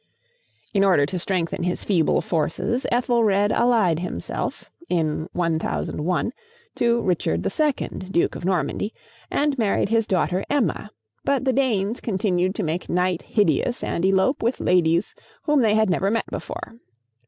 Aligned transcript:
In 0.73 0.83
order 0.83 1.05
to 1.05 1.19
strengthen 1.19 1.61
his 1.61 1.83
feeble 1.83 2.21
forces, 2.21 2.87
Ethelred 2.91 3.51
allied 3.51 3.99
himself, 3.99 4.65
in 4.89 5.29
1001, 5.33 6.31
to 6.73 7.01
Richard 7.01 7.45
II., 7.45 7.87
Duke 8.09 8.33
of 8.35 8.43
Normandy, 8.43 8.95
and 9.29 9.55
married 9.59 9.89
his 9.89 10.07
daughter 10.07 10.43
Emma, 10.49 10.89
but 11.23 11.45
the 11.45 11.53
Danes 11.53 12.01
continued 12.01 12.55
to 12.55 12.63
make 12.63 12.89
night 12.89 13.21
hideous 13.21 13.83
and 13.83 14.03
elope 14.03 14.41
with 14.41 14.59
ladies 14.59 15.13
whom 15.43 15.61
they 15.61 15.75
had 15.75 15.87
never 15.91 16.09
met 16.09 16.25
before. 16.31 16.79